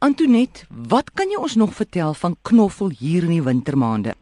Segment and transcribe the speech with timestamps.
[0.00, 4.14] Antoinette, wat kan jy ons nog vertel van knoffel hier in die wintermaande?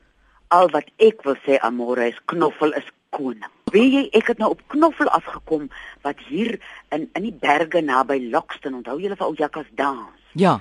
[0.51, 3.47] Al wat ek wil sê Amore is knoffel is koning.
[3.71, 5.69] Weet jy, ek het nou op knoffel afgekom
[6.03, 6.57] wat hier
[6.91, 10.35] in in die berge naby Lockston, onthou julle van ou Jakkas dans?
[10.35, 10.57] Ja.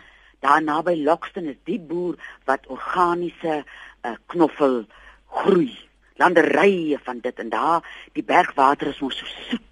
[0.45, 4.83] Daar naby Lockston is die boer wat organiese uh, knoffel
[5.39, 5.73] groei.
[6.21, 9.65] Landerye van dit en daar die bergwater is mos so soet.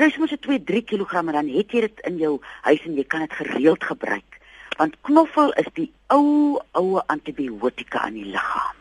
[0.00, 2.30] Kry sommer so 2-3 kg en dan het jy dit in jou
[2.64, 4.38] huis en jy kan dit gereeld gebruik.
[4.78, 8.78] Want knoffel is die ou ou antibiotika in die liggaam.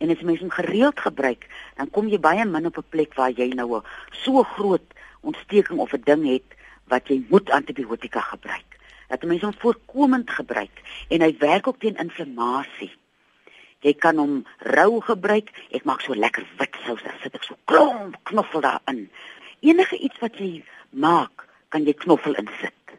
[0.00, 1.44] En as mens hom gereeld gebruik,
[1.76, 3.84] dan kom jy baie min op 'n plek waar jy nou 'n
[4.24, 4.86] so groot
[5.20, 6.48] ontsteking of 'n ding het
[6.88, 8.80] wat jy moet antibiotika gebruik.
[9.08, 12.92] Dat mense hom voorkomend gebruik en hy werk ook teen inflammasie.
[13.80, 15.50] Jy kan hom rou gebruik.
[15.70, 19.10] Ek maak so lekker wit sous, dan sit ek so klomp knoffel daarin.
[19.62, 22.96] Enige iets wat jy maak, kan jy knoffel insit.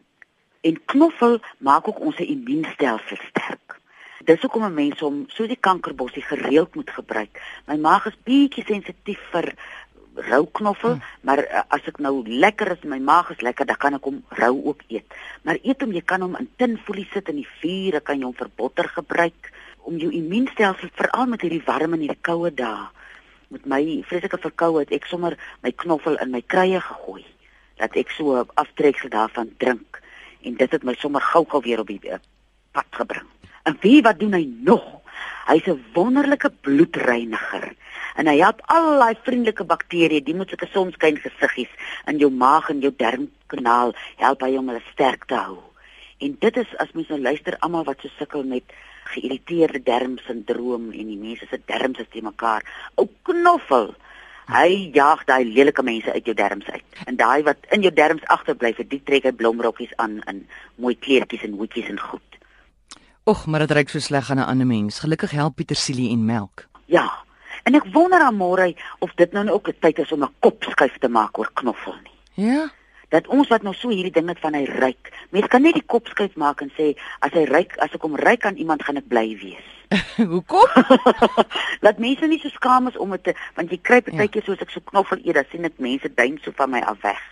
[0.64, 3.76] En knoffel maak ook ons immuunstelsel sterk.
[4.24, 7.42] Dis hoekom 'n mens hom so die kankerbossie gereeld moet gebruik.
[7.66, 9.52] My maag is bietjie sensitief vir
[10.14, 11.02] rou knoffel, hmm.
[11.20, 14.24] maar uh, as ek nou lekker is, my maag is lekker, dan kan ek hom
[14.28, 15.14] rou ook eet.
[15.42, 18.34] Maar eet hom, jy kan hom in tinfolie sit in die vuur, kan jy hom
[18.38, 19.52] vir botter gebruik
[19.84, 22.88] om jou immuunstelsel veral met hierdie warm en hierdie koue dae.
[23.48, 27.24] Met my vreeslike verkoue het ek sommer my knoffel in my krye gegooi
[27.80, 30.00] dat ek so aftreksel daarvan drink
[30.44, 32.20] en dit het my sommer gou-gou weer op die uh,
[32.72, 33.26] pad gebring.
[33.64, 34.84] En wie wat doen hy nog?
[35.48, 37.74] Hy's 'n wonderlike bloedreiniger
[38.16, 41.72] en hy help al daai vriendelike bakterieë, die moet sulke sonskyn gesiggies
[42.06, 45.73] in jou maag en jou darmkanaal help hy om hulle sterk te hou.
[46.18, 48.62] En dit is as mens nou luister almal wat so sukkel met
[49.14, 52.64] geïrriteerde darmsindroom en die mense se darmstelsel mekaar.
[52.94, 53.94] Ou knoffel.
[54.44, 56.84] Hy jaag daai lelike mense uit jou darmes uit.
[57.08, 60.44] En daai wat in jou darmes agterbly, vir die trek hy blomrokkies aan in
[60.76, 62.38] mooi kleertjies en hoedjies en goed.
[63.24, 65.00] Och, maar dit reuk so sleg aan 'n ander mens.
[65.00, 66.68] Gelukkig help petersilie en melk.
[66.86, 67.24] Ja.
[67.64, 70.98] En ek wonder aan môre of dit nou ook 'n tyd is om 'n kopskuif
[70.98, 72.46] te maak oor knoffel nie.
[72.46, 72.70] Ja.
[73.14, 75.12] Dat ons wat nou so hierdie ding het van hy ryk.
[75.30, 78.46] Mense kan net die kopskuif maak en sê as hy ryk, as ek hom ryk
[78.48, 79.70] aan iemand gaan ek bly wees.
[80.32, 80.66] Hoekom?
[81.84, 84.06] Laat mense nie so skaam is om dit te want jy kry Ja.
[84.08, 86.98] partykeer soos ek so knoffel eet, dan sien ek mense duim so van my af
[87.06, 87.22] weg.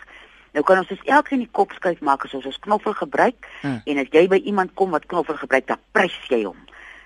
[0.53, 3.81] Nou kan ons dus elkeen die kop skuif maak as ons ons knoffel gebruik Ja.
[3.85, 6.57] en as jy by iemand kom wat knoffel gebruik, dan prys jy hom.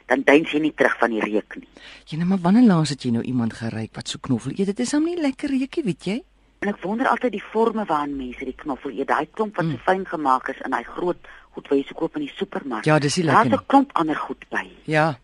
[0.08, 1.68] Dan duins jy nie terug van die reuk nie.
[2.08, 4.70] Jy nou maar wanneer laas het jy nou iemand geryk wat so knoffel eet?
[4.72, 6.22] Dit is hom nie lekker reukie, weet jy?
[6.60, 9.08] En ek wonder altyd die forme waarin mense die knoffel eet.
[9.08, 9.72] Daai klomp wat Mm.
[9.72, 11.18] so fyn gemaak is in daai groot
[11.54, 12.86] goed wat jy so koop in die supermark.
[12.86, 13.66] Ja, dis Daar's lekker 'n nie.
[13.68, 14.68] klomp ander goed by.
[14.86, 15.18] Ja.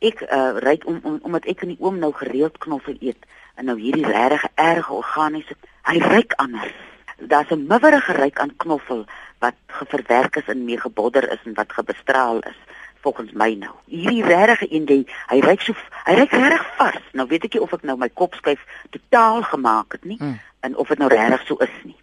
[0.00, 3.18] Ek uh ryk om, om omdat ek in die oom nou gereeld knoffel eet
[3.56, 6.72] en nou hierdie regtig erge organiese hy ryk anders.
[7.18, 9.06] Daar's 'n miwerige ryk aan knoffel
[9.40, 12.56] wat geverwerk is en mee gebodder is en wat gebestraal is
[13.00, 13.74] volgens my nou.
[13.86, 15.72] Hierdie regtige een jy hy ryk so
[16.04, 17.02] hy ryk regtig vars.
[17.12, 20.38] Nou weet ek nie of ek nou my kop skuif totaal gemaak het nie Mm.
[20.60, 21.96] En of dit nou regtig so is nie.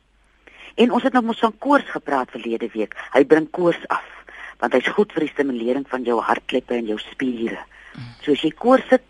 [0.75, 2.95] En ons het nou mos van koors gepraat verlede week.
[3.13, 4.03] Hy bring koors af
[4.59, 7.59] want hy's goed vir die stimulering van jou hartkleppe en jou spiere.
[8.23, 9.03] So as jy koors sit,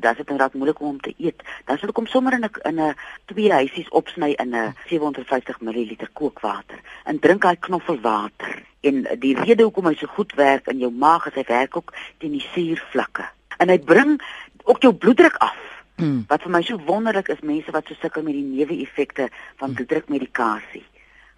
[0.00, 1.42] dan is dit raak moeilik om hom te eet.
[1.66, 2.94] Dan sal ek hom sommer in 'n in 'n
[3.26, 8.62] twee huisies opsny in 'n 750 ml kookwater en drink daai knoffelwater.
[8.80, 11.92] En die rede hoekom hy so goed werk in jou maag is hy werk ook
[12.18, 13.28] teen die suurvlakke.
[13.58, 14.22] En hy bring
[14.64, 15.71] ook jou bloeddruk af.
[16.02, 16.24] Mm.
[16.30, 19.28] Wat vir my so wonderlik is, mense wat so sukkel met die neeweffekte
[19.60, 20.82] van bloeddrukmedikasie.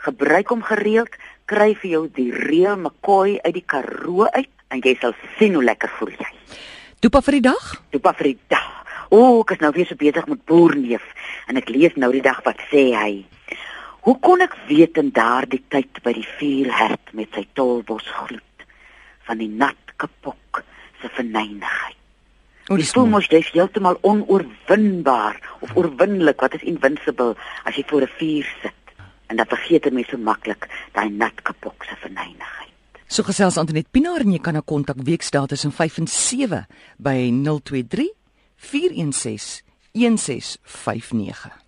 [0.04, 1.12] Gebruik hom gereeld,
[1.50, 5.64] kry vir jou die reël McCoy uit die Karoo uit en jy sal sien hoe
[5.64, 6.30] lekker voel jy.
[7.04, 7.66] Dopa vir die dag?
[7.92, 8.70] Dopa vir die dag.
[9.12, 11.04] O, ek is nou weer so besig met boerneef
[11.50, 13.10] en ek lees nou die dag wat sê hy.
[14.04, 18.64] Hoe kon ek weet in daardie tyd by die vuurherd met sy tolbos gloed
[19.28, 20.64] van die nat kapok
[21.02, 22.03] se verneinigheid?
[22.72, 27.34] O, Jy voel mos jy's heeltemal onoorwinbaar of oorwinnelik, wat is invincible
[27.68, 28.82] as jy voor 'n vuur sit.
[29.28, 32.72] En dan vergeet 'n mens so maklik daai nat kapok se verneinigheid.
[33.06, 36.66] So gesels Antoinette Pinaar en jy kan haar kontak weksdae tussen 5 en 7
[36.96, 38.12] by 023
[38.56, 39.62] 416
[39.92, 41.63] 1659.